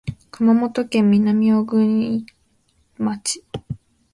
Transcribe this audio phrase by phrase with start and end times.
[0.31, 2.25] 熊本県南小国
[2.97, 3.43] 町